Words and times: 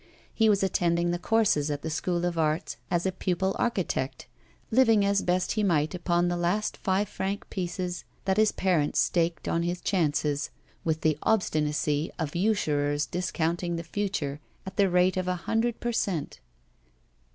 He 0.33 0.49
was 0.49 0.63
attending 0.63 1.11
the 1.11 1.19
courses 1.19 1.69
at 1.69 1.83
the 1.83 1.91
School 1.91 2.25
of 2.25 2.35
Arts 2.35 2.75
as 2.89 3.05
a 3.05 3.11
pupil 3.11 3.55
architect, 3.59 4.25
living 4.71 5.05
as 5.05 5.21
best 5.21 5.51
he 5.51 5.61
might 5.61 5.93
upon 5.93 6.27
the 6.27 6.35
last 6.35 6.77
five 6.77 7.07
franc 7.07 7.47
pieces 7.51 8.03
that 8.25 8.37
his 8.37 8.51
parents 8.51 8.97
staked 8.97 9.47
on 9.47 9.61
his 9.61 9.79
chances, 9.79 10.49
with 10.83 11.01
the 11.01 11.19
obstinacy 11.21 12.09
of 12.17 12.35
usurers 12.35 13.05
discounting 13.05 13.75
the 13.75 13.83
future 13.83 14.39
at 14.65 14.75
the 14.75 14.89
rate 14.89 15.17
of 15.17 15.27
a 15.27 15.35
hundred 15.45 15.79
per 15.79 15.91
cent. 15.91 16.39